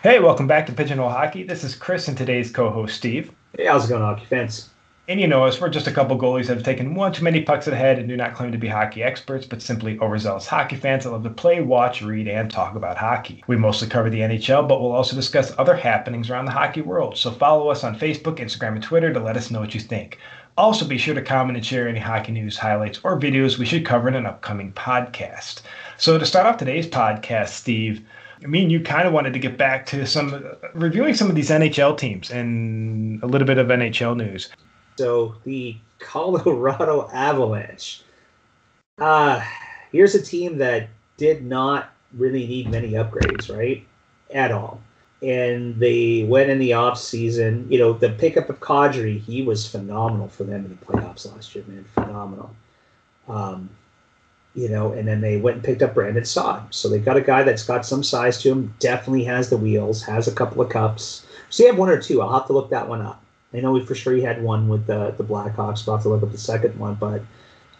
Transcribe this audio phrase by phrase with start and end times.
[0.00, 1.42] Hey, welcome back to Pigeonhole Hockey.
[1.42, 3.32] This is Chris and today's co-host Steve.
[3.56, 4.70] Hey, how's it going, hockey fans?
[5.08, 7.42] And you know us, we're just a couple goalies that have taken one too many
[7.42, 10.46] pucks at the head and do not claim to be hockey experts, but simply overzealous
[10.46, 13.42] hockey fans that love to play, watch, read, and talk about hockey.
[13.48, 17.16] We mostly cover the NHL, but we'll also discuss other happenings around the hockey world.
[17.16, 20.20] So follow us on Facebook, Instagram, and Twitter to let us know what you think.
[20.56, 23.84] Also, be sure to comment and share any hockey news, highlights, or videos we should
[23.84, 25.62] cover in an upcoming podcast.
[25.96, 28.06] So to start off today's podcast, Steve,
[28.40, 31.50] me and you kind of wanted to get back to some reviewing some of these
[31.50, 34.48] NHL teams and a little bit of NHL news.
[34.96, 38.02] So the Colorado Avalanche.
[38.98, 39.40] Uh,
[39.92, 43.86] here's a team that did not really need many upgrades, right?
[44.32, 44.80] At all.
[45.20, 47.66] And they went in the off season.
[47.70, 51.54] You know, the pickup of Kadri, he was phenomenal for them in the playoffs last
[51.54, 51.84] year, man.
[51.94, 52.54] Phenomenal.
[53.28, 53.70] Um,
[54.58, 56.74] you know, and then they went and picked up Brandon Saad.
[56.74, 60.02] So they've got a guy that's got some size to him, definitely has the wheels,
[60.02, 61.24] has a couple of cups.
[61.48, 62.20] So you have one or two.
[62.20, 63.22] I'll have to look that one up.
[63.54, 65.86] I know we for sure he had one with the the Blackhawks.
[65.86, 66.96] We'll have to look up the second one.
[66.96, 67.22] But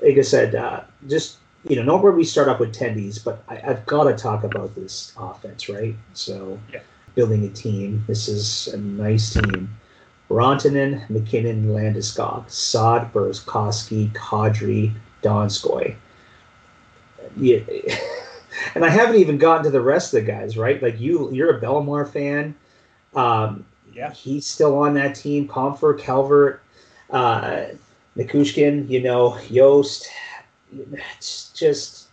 [0.00, 1.36] like I said, uh, just
[1.68, 4.74] you know, where we start off with tendies, but I, have got to talk about
[4.74, 5.94] this offense, right?
[6.14, 6.80] So yeah.
[7.14, 8.02] building a team.
[8.08, 9.68] This is a nice team.
[10.28, 14.92] Rantanen, MacKinnon, Landeskog, Saad, Burakovsky, Kadri,
[15.22, 15.94] Donskoy
[17.36, 17.60] yeah,
[18.74, 20.82] and I haven't even gotten to the rest of the guys, right?
[20.82, 22.54] Like you, you're a Bellemare fan.
[23.14, 25.48] Um, yeah, he's still on that team.
[25.48, 26.62] Compher, Calvert,
[27.10, 27.66] uh,
[28.16, 30.08] Nichushkin, you know, Jost.
[30.72, 32.08] It's just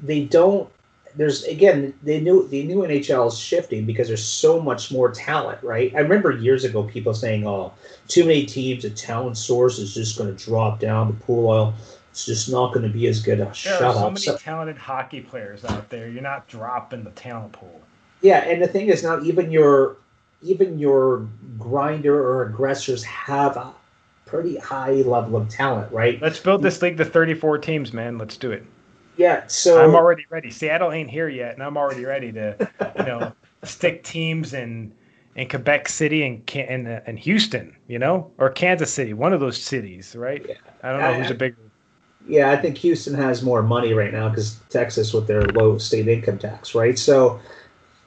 [0.00, 0.68] they don't.
[1.14, 5.62] There's again, they knew the new NHL is shifting because there's so much more talent,
[5.62, 5.92] right?
[5.94, 7.72] I remember years ago people saying, "Oh,
[8.08, 11.74] too many teams, the talent source is just going to drop down the pool oil."
[12.18, 13.38] It's just not going to be as good.
[13.38, 14.12] there shut are so up.
[14.14, 16.08] many So- talented hockey players out there.
[16.08, 17.80] You're not dropping the talent pool.
[18.22, 19.96] yeah, and the thing is now even your
[20.42, 23.72] even your grinder or aggressors have a
[24.26, 26.20] pretty high level of talent, right?
[26.20, 28.18] Let's build this league to 34 teams, man.
[28.18, 28.64] Let's do it.
[29.16, 30.50] Yeah, so I'm already ready.
[30.50, 32.68] Seattle ain't here yet, and I'm already ready to,
[32.98, 34.92] you know, stick teams in
[35.36, 39.38] in Quebec City and and, uh, and Houston, you know, or Kansas City, one of
[39.40, 40.44] those cities, right?
[40.48, 40.54] Yeah.
[40.82, 41.56] I don't know who's I- a bigger.
[42.28, 46.08] Yeah, I think Houston has more money right now because Texas with their low state
[46.08, 46.98] income tax, right?
[46.98, 47.40] So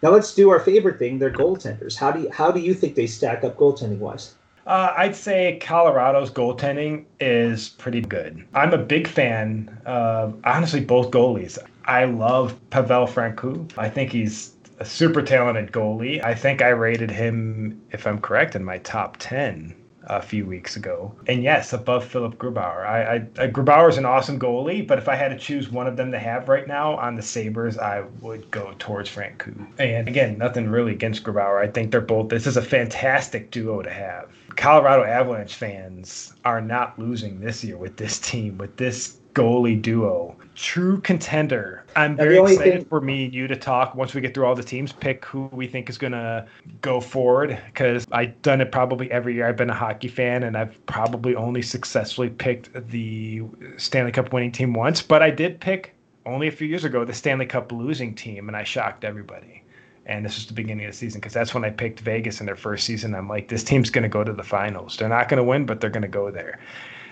[0.04, 1.96] now let's do our favorite thing: their goaltenders.
[1.98, 4.36] How do you how do you think they stack up goaltending wise?
[4.68, 8.46] Uh, I'd say Colorado's goaltending is pretty good.
[8.54, 11.58] I'm a big fan of honestly both goalies.
[11.86, 13.76] I love Pavel Francouz.
[13.76, 16.24] I think he's a super talented goalie.
[16.24, 19.76] I think I rated him, if I'm correct, in my top 10
[20.06, 21.14] a few weeks ago.
[21.28, 22.86] And yes, above Philip Grubauer.
[22.86, 25.96] I, I, I Grubauer's an awesome goalie, but if I had to choose one of
[25.96, 29.66] them to have right now on the Sabres, I would go towards Francouz.
[29.80, 31.62] And again, nothing really against Grubauer.
[31.62, 32.30] I think they're both.
[32.30, 34.30] This is a fantastic duo to have.
[34.56, 40.36] Colorado Avalanche fans are not losing this year with this team, with this goalie duo.
[40.54, 41.86] True contender.
[41.96, 44.46] I'm Now, very excited thing- for me and you to talk once we get through
[44.46, 46.46] all the teams, pick who we think is going to
[46.82, 47.58] go forward.
[47.68, 49.48] Because I've done it probably every year.
[49.48, 53.44] I've been a hockey fan, and I've probably only successfully picked the
[53.78, 55.02] Stanley Cup winning team once.
[55.02, 58.56] But I did pick only a few years ago the Stanley Cup losing team, and
[58.56, 59.64] I shocked everybody.
[60.06, 62.46] And this was the beginning of the season because that's when I picked Vegas in
[62.46, 63.16] their first season.
[63.16, 64.98] I'm like, this team's going to go to the finals.
[64.98, 66.60] They're not going to win, but they're going to go there.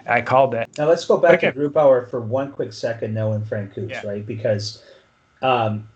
[0.07, 0.69] I called that.
[0.77, 1.51] Now let's go back Okay.
[1.51, 4.05] to Grubauer for one quick second, knowing Francouz, Yeah.
[4.07, 4.25] right?
[4.25, 4.83] Because
[5.41, 5.87] um,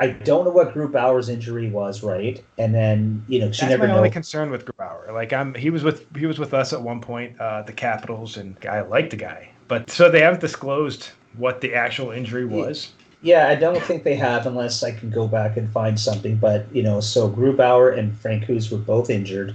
[0.00, 2.42] I don't know what Grubauer's injury was, right?
[2.58, 3.98] And then you know you That's never my know.
[3.98, 5.12] only concern with Grubauer.
[5.12, 8.36] Like I'm, he was with he was with us at one point, uh, the Capitals,
[8.36, 9.50] and I like the guy.
[9.68, 12.92] But so they haven't disclosed what the actual injury was.
[13.22, 16.36] Yeah, I don't think they have unless I can go back and find something.
[16.36, 19.54] But you know, so Grubauer and Francouz were both injured,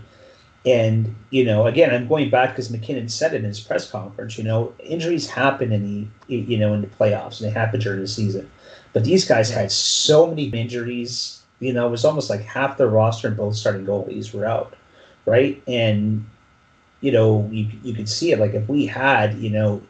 [0.67, 4.37] and you know, again, I'm going back because MacKinnon said it in his press conference.
[4.37, 8.01] You know, injuries happen in the you know in the playoffs and they happen during
[8.01, 8.51] the season.
[8.91, 11.41] But these guys had so many injuries.
[11.59, 14.75] You know, it was almost like half their roster and both starting goalies were out,
[15.25, 15.61] right?
[15.67, 16.27] And
[16.99, 18.39] you know, you you could see it.
[18.39, 19.81] Like if we had you know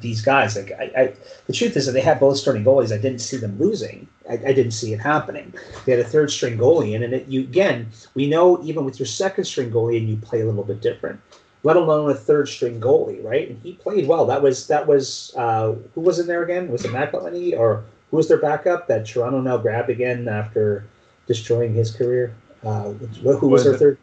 [0.00, 0.56] these guys.
[0.56, 1.14] Like I, I,
[1.46, 2.92] the truth is that they had both starting goalies.
[2.92, 4.06] I didn't see them losing.
[4.28, 5.52] I, I didn't see it happening.
[5.86, 8.98] They had a third string goalie in, and it, you again, we know even with
[8.98, 11.20] your second string goalie, and you play a little bit different.
[11.64, 13.50] Let alone a third string goalie, right?
[13.50, 14.26] And he played well.
[14.26, 16.68] That was that was uh, who was in there again?
[16.70, 20.84] Was it Matt Lenny or who was their backup that Toronto now grabbed again after
[21.26, 22.34] destroying his career?
[22.64, 23.98] Uh, who was Was their it- third?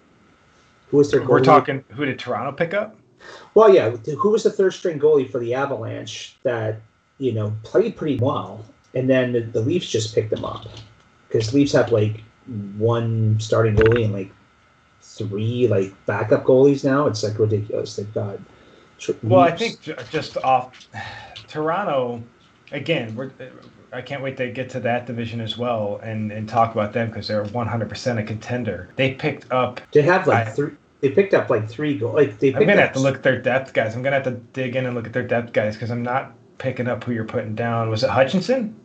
[0.91, 1.29] Who was their goalie?
[1.29, 2.95] We're talking who did Toronto pick up?
[3.55, 3.89] Well, yeah.
[3.89, 6.81] Who was the third string goalie for the Avalanche that
[7.17, 8.63] you know played pretty well,
[8.95, 10.65] and then the, the Leafs just picked them up
[11.27, 12.23] because Leafs have like
[12.77, 14.31] one starting goalie and like
[15.01, 17.05] three like backup goalies now.
[17.07, 17.95] It's like ridiculous.
[17.95, 18.39] They've got.
[19.23, 20.87] Well, I think just off
[21.47, 22.23] Toronto,
[22.71, 23.31] again, we're.
[23.93, 27.07] I can't wait to get to that division as well and, and talk about them
[27.07, 28.89] because they're 100% a contender.
[28.97, 29.79] They picked up.
[29.93, 30.71] They have like I, three.
[30.99, 32.15] They picked up like three goals.
[32.15, 32.53] Like they.
[32.53, 33.95] I'm gonna have to look at their depth guys.
[33.95, 36.33] I'm gonna have to dig in and look at their depth guys because I'm not
[36.57, 37.89] picking up who you're putting down.
[37.89, 38.75] Was it Hutchinson?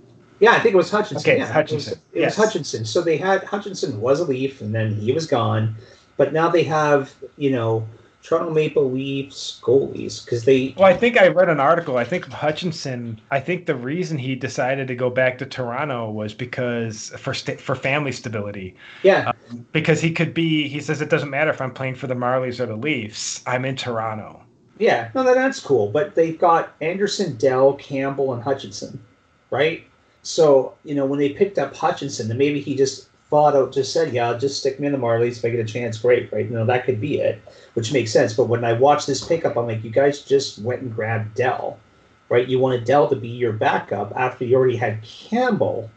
[0.40, 1.30] Yeah, I think it was Hutchinson.
[1.30, 1.92] Okay, yeah, Hutchinson.
[1.92, 2.36] It, was, it yes.
[2.36, 2.84] was Hutchinson.
[2.86, 5.76] So they had Hutchinson was a Leaf, and then he was gone.
[6.16, 7.86] But now they have, you know,
[8.22, 10.74] Toronto Maple Leafs goalies because they.
[10.76, 11.96] Well, I think I read an article.
[11.96, 13.20] I think Hutchinson.
[13.30, 17.60] I think the reason he decided to go back to Toronto was because for st-
[17.60, 18.74] for family stability.
[19.02, 19.32] Yeah.
[19.50, 20.68] Um, because he could be.
[20.68, 23.42] He says it doesn't matter if I'm playing for the Marlies or the Leafs.
[23.46, 24.42] I'm in Toronto.
[24.78, 25.90] Yeah, no, that's cool.
[25.90, 29.02] But they've got Andersen, Dell, Campbell, and Hutchinson,
[29.50, 29.84] right?
[30.22, 33.92] So you know when they picked up Hutchinson, then maybe he just thought out, just
[33.92, 36.32] said, "Yeah, I'll just stick me in the Marlies if I get a chance." Great,
[36.32, 36.44] right?
[36.44, 37.40] You know that could be it,
[37.74, 38.34] which makes sense.
[38.34, 41.78] But when I watched this pickup, I'm like, you guys just went and grabbed Dell,
[42.28, 42.46] right?
[42.46, 45.90] You wanted Dell to be your backup after you already had Campbell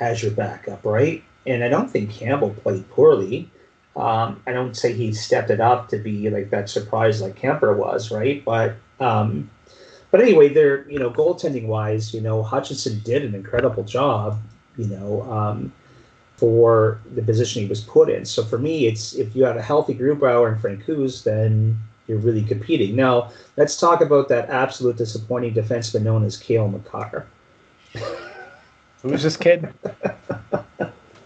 [0.00, 1.22] as your backup, right?
[1.46, 3.50] And I don't think Campbell played poorly.
[3.94, 7.76] Um, I don't say he stepped it up to be like that surprise like Kuemper
[7.76, 8.42] was, right?
[8.44, 9.50] But um,
[10.12, 14.38] but anyway, they're you know goaltending wise, you know Hutchinson did an incredible job,
[14.78, 15.22] you know.
[15.22, 15.72] Um,
[16.42, 18.24] for the position he was put in.
[18.24, 21.78] So for me, it's if you have a healthy Grubauer and Francouz, then
[22.08, 22.96] you're really competing.
[22.96, 27.28] Now let's talk about that absolute disappointing defenseman known as Cale Makar.
[29.02, 29.72] Who's this kid?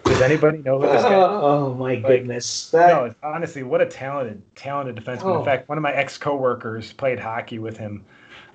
[0.05, 1.15] Does anybody know who this guy?
[1.15, 2.71] Oh my like, goodness!
[2.71, 2.89] That...
[2.89, 5.25] No, honestly, what a talented, talented defenseman.
[5.25, 5.39] Oh.
[5.39, 8.05] In fact, one of my ex coworkers played hockey with him.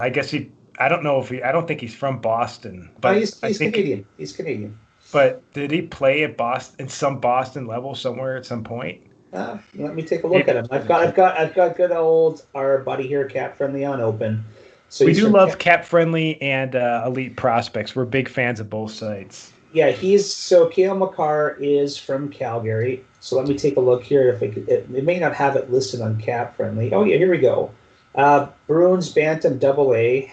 [0.02, 0.52] I guess he.
[0.80, 1.42] I don't know if he.
[1.44, 4.06] I don't think he's from Boston, but oh, he's, he's Canadian.
[4.18, 4.78] He's Canadian.
[5.12, 9.02] But did he play at Boston in some Boston level somewhere at some point?
[9.34, 10.68] Uh, let me take a look at him.
[10.72, 14.44] I've got, I've got, I've got good old our buddy here, Cap Friendly on open.
[14.90, 17.96] So we do love Cap, Cap Friendly and uh, Elite Prospects.
[17.96, 19.54] We're big fans of both sides.
[19.74, 23.06] Yeah, he's so Cale Makar is from Calgary.
[23.22, 24.30] So let me take a look here.
[24.30, 26.92] If it, it, it may not have it listed on Cap Friendly.
[26.92, 27.72] Oh yeah, here we go.
[28.16, 30.32] Uh, Bruins Bantam Double A,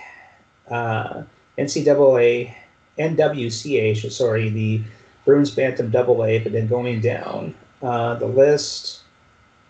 [0.70, 1.22] uh,
[1.56, 2.54] NCAA
[2.98, 4.82] NWCH, sorry, the
[5.25, 9.02] Bruins Bantam Double A, but then going down uh, the list,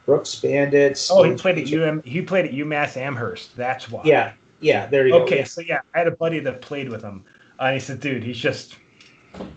[0.06, 1.10] Brooks Bandits.
[1.10, 2.02] Oh, he played at UM.
[2.02, 3.54] He played at UMass Amherst.
[3.56, 4.02] That's why.
[4.04, 4.86] Yeah, yeah.
[4.86, 5.34] There you okay, go.
[5.40, 7.24] Okay, so yeah, I had a buddy that played with him,
[7.60, 8.78] uh, and he said, "Dude, he's just,"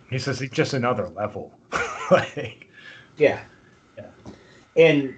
[0.10, 1.54] he says, "He's just another level."
[2.12, 2.68] like,
[3.16, 3.44] yeah,
[3.98, 4.08] yeah,
[4.76, 5.16] and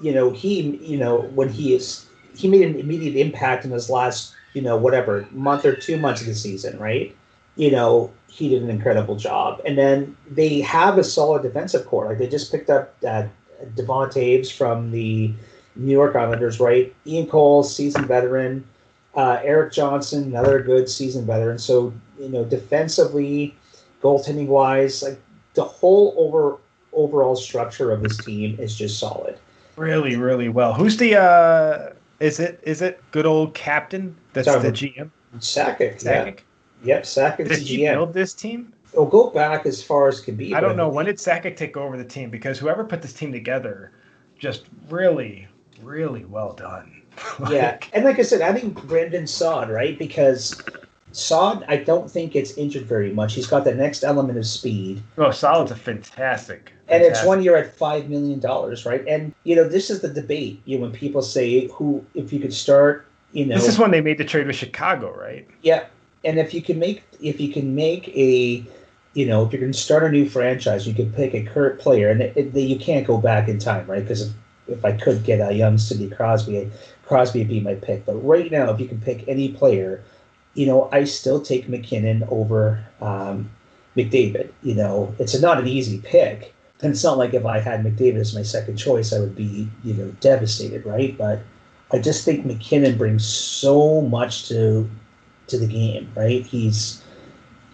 [0.00, 2.06] you know he, you know, when he is,
[2.36, 6.20] he made an immediate impact in his last, you know, whatever month or two months
[6.20, 7.14] of the season, right?
[7.56, 9.60] you know, he did an incredible job.
[9.64, 12.06] And then they have a solid defensive core.
[12.06, 13.26] Like they just picked up uh,
[13.74, 15.32] Devon Toews from the
[15.74, 16.94] New York Islanders, right?
[17.06, 18.64] Ian Cole, seasoned veteran.
[19.14, 21.58] Uh, Erik Johnson, another good seasoned veteran.
[21.58, 23.54] So, you know, defensively,
[24.02, 25.18] goaltending wise, like
[25.54, 26.58] the whole over
[26.92, 29.38] overall structure of this team is just solid.
[29.76, 30.74] Really, really well.
[30.74, 35.10] Who's the uh is it is it good old captain that's Sorry, the GM?
[35.38, 36.02] Sakic.
[36.02, 36.40] Sakic.
[36.82, 36.96] Yeah.
[36.96, 37.48] Yep, Sakic.
[37.48, 37.94] Did he GM.
[37.94, 38.72] build this team?
[38.94, 40.54] We'll go back as far as can be.
[40.54, 43.32] I don't know when did Sakic take over the team because whoever put this team
[43.32, 43.92] together,
[44.38, 45.48] just really,
[45.82, 47.02] really well done.
[47.38, 49.98] like, yeah, and like I said, I think Brandon Saad, right?
[49.98, 50.62] Because
[51.12, 53.34] Saad, I don't think it's injured very much.
[53.34, 55.02] He's got the next element of speed.
[55.16, 56.72] Oh, Saad's a fantastic.
[56.88, 59.06] And it's one year at five million dollars, right?
[59.08, 60.60] And you know, this is the debate.
[60.66, 63.90] You know, when people say who, if you could start, you know, this is when
[63.90, 65.46] they made the trade with Chicago, right?
[65.62, 65.86] Yeah,
[66.26, 68.64] and if you can make if you can make a
[69.14, 71.80] you know if you're going to start a new franchise you can pick a current
[71.80, 74.32] player and it, it, you can't go back in time right because if,
[74.68, 76.70] if i could get a young sidney crosby
[77.06, 80.02] crosby would be my pick but right now if you can pick any player
[80.56, 83.50] you know i still take MacKinnon over um,
[83.96, 87.84] mcdavid you know it's not an easy pick and it's not like if i had
[87.84, 91.40] mcdavid as my second choice i would be you know devastated right but
[91.92, 94.88] i just think MacKinnon brings so much to
[95.48, 96.44] to the game, right?
[96.44, 97.02] He's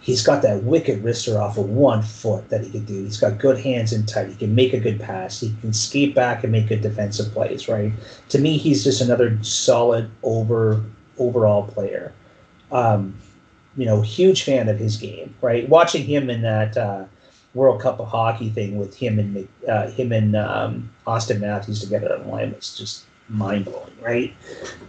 [0.01, 3.05] he's got that wicked wrister off of one foot that he can do.
[3.05, 4.29] He's got good hands and tight.
[4.29, 5.41] He can make a good pass.
[5.41, 7.93] He can skate back and make good defensive plays, right?
[8.31, 10.83] To me, he's just another solid over
[11.19, 12.13] overall player.
[12.73, 13.15] Um,
[13.77, 15.69] you know, huge fan of his game, right?
[15.69, 17.05] Watching him in that uh,
[17.55, 22.15] World Cup of Hockey thing with him and uh, him and um, Auston Matthews together
[22.19, 24.35] on line was just mind blowing, right?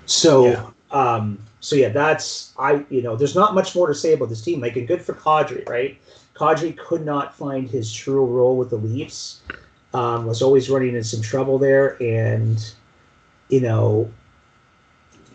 [0.06, 0.48] So.
[0.48, 0.70] Yeah.
[0.92, 4.42] Um, so yeah, that's I you know there's not much more to say about this
[4.42, 4.60] team.
[4.60, 5.98] Like and good for Kadri, right?
[6.36, 9.42] Kadri could not find his true role with the Leafs.
[9.94, 12.74] Um, was always running into some trouble there, and
[13.48, 14.12] you know,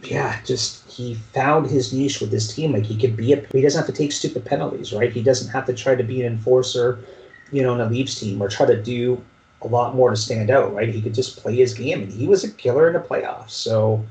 [0.03, 2.73] yeah, just he found his niche with his team.
[2.73, 5.13] Like he could be a, he doesn't have to take stupid penalties, right?
[5.13, 7.01] He doesn't have to try to be an enforcer,
[7.51, 9.23] you know, in a Leafs team or try to do
[9.63, 10.89] a lot more to stand out, right?
[10.89, 13.51] He could just play his game, and he was a killer in the playoffs.
[13.51, 14.05] So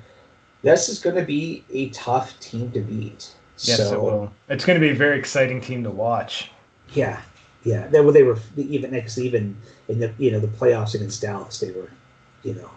[0.62, 3.34] this is going to be a tough team to beat.
[3.60, 4.32] Yes, so, it will.
[4.50, 6.52] It's going to be a very exciting team to watch.
[6.94, 7.22] Yeah,
[7.64, 7.88] yeah.
[7.88, 11.60] They, well, they were even next, even in the you know the playoffs against Dallas,
[11.60, 11.90] they were,
[12.44, 12.70] you know,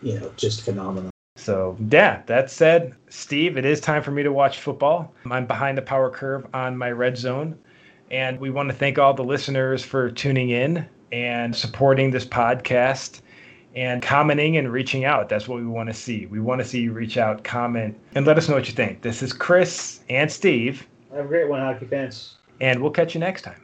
[0.00, 1.13] you know, just phenomenal.
[1.44, 5.12] So yeah, that said, Steve, it is time for me to watch football.
[5.30, 7.58] I'm behind the power curve on my red zone,
[8.10, 13.20] and we want to thank all the listeners for tuning in and supporting this podcast
[13.74, 15.28] and commenting and reaching out.
[15.28, 16.24] That's what we want to see.
[16.24, 19.02] We want to see you reach out, comment, and let us know what you think.
[19.02, 20.86] This is Chris and Steve.
[21.14, 22.36] Have a great one, hockey fans.
[22.62, 23.60] And we'll catch you next time.